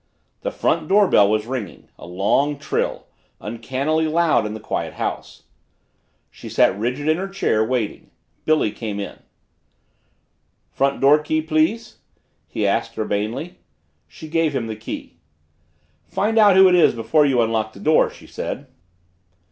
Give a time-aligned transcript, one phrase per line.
[0.41, 3.05] The front door bell was ringing a long trill,
[3.39, 5.43] uncannily loud in the quiet house.
[6.31, 8.09] She sat rigid in her chair, waiting.
[8.43, 9.19] Billy came in.
[10.71, 11.99] "Front door key, please?"
[12.47, 13.59] he asked urbanely.
[14.07, 15.17] She gave him the key.
[16.07, 18.65] "Find out who it is before you unlock the door," she said.